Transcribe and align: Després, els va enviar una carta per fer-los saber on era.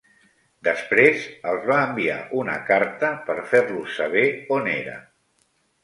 Després, 0.67 1.25
els 1.51 1.67
va 1.73 1.77
enviar 1.91 2.17
una 2.41 2.57
carta 2.73 3.13
per 3.31 3.39
fer-los 3.53 3.97
saber 4.03 4.29
on 4.61 4.77
era. 4.77 5.03